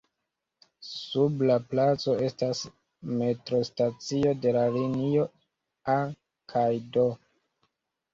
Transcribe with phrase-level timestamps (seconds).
[0.85, 2.61] Sub la placo estas
[3.19, 5.27] metrostacio de la linioj
[5.97, 5.99] "A"
[6.55, 6.65] kaj
[6.97, 7.05] "D".